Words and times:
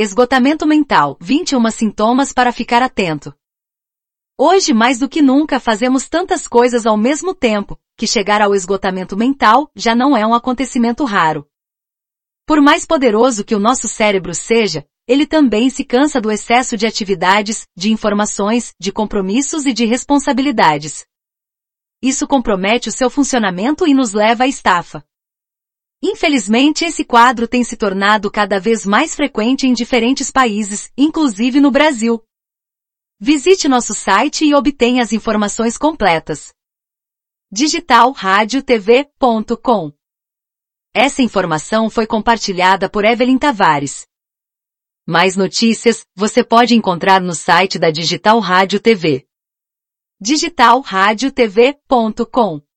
Esgotamento 0.00 0.64
mental, 0.64 1.16
21 1.20 1.72
sintomas 1.72 2.32
para 2.32 2.52
ficar 2.52 2.84
atento. 2.84 3.34
Hoje 4.38 4.72
mais 4.72 5.00
do 5.00 5.08
que 5.08 5.20
nunca 5.20 5.58
fazemos 5.58 6.08
tantas 6.08 6.46
coisas 6.46 6.86
ao 6.86 6.96
mesmo 6.96 7.34
tempo, 7.34 7.76
que 7.96 8.06
chegar 8.06 8.40
ao 8.40 8.54
esgotamento 8.54 9.16
mental 9.16 9.68
já 9.74 9.96
não 9.96 10.16
é 10.16 10.24
um 10.24 10.32
acontecimento 10.32 11.02
raro. 11.02 11.48
Por 12.46 12.62
mais 12.62 12.86
poderoso 12.86 13.44
que 13.44 13.56
o 13.56 13.58
nosso 13.58 13.88
cérebro 13.88 14.36
seja, 14.36 14.86
ele 15.04 15.26
também 15.26 15.68
se 15.68 15.84
cansa 15.84 16.20
do 16.20 16.30
excesso 16.30 16.76
de 16.76 16.86
atividades, 16.86 17.66
de 17.76 17.90
informações, 17.90 18.72
de 18.78 18.92
compromissos 18.92 19.66
e 19.66 19.72
de 19.72 19.84
responsabilidades. 19.84 21.04
Isso 22.00 22.24
compromete 22.24 22.88
o 22.88 22.92
seu 22.92 23.10
funcionamento 23.10 23.84
e 23.84 23.92
nos 23.92 24.12
leva 24.12 24.44
à 24.44 24.46
estafa. 24.46 25.04
Infelizmente 26.02 26.84
esse 26.84 27.04
quadro 27.04 27.46
tem 27.48 27.64
se 27.64 27.76
tornado 27.76 28.30
cada 28.30 28.60
vez 28.60 28.86
mais 28.86 29.16
frequente 29.16 29.66
em 29.66 29.72
diferentes 29.72 30.30
países, 30.30 30.92
inclusive 30.96 31.60
no 31.60 31.72
Brasil. 31.72 32.22
Visite 33.20 33.66
nosso 33.66 33.94
site 33.94 34.44
e 34.44 34.54
obtenha 34.54 35.02
as 35.02 35.12
informações 35.12 35.76
completas. 35.76 36.54
digitalradiotv.com 37.50 39.92
Essa 40.94 41.20
informação 41.20 41.90
foi 41.90 42.06
compartilhada 42.06 42.88
por 42.88 43.04
Evelyn 43.04 43.36
Tavares. 43.36 44.06
Mais 45.04 45.36
notícias 45.36 46.06
você 46.14 46.44
pode 46.44 46.76
encontrar 46.76 47.20
no 47.20 47.34
site 47.34 47.76
da 47.76 47.90
Digital 47.90 48.38
Rádio 48.38 48.78
TV. 48.78 49.26
digitalradiotv.com 50.20 52.67